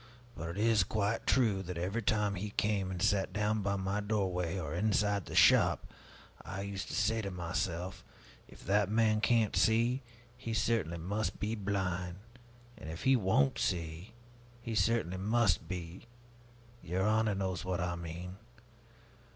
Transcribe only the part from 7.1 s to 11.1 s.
to myself, 'If that man can't see, he certainly